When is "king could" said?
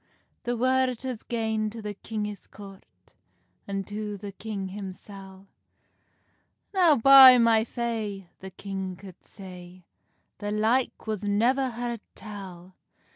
8.49-9.27